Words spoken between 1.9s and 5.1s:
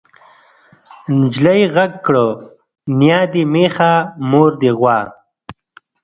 کړ نيا دې مېښه مور دې غوا.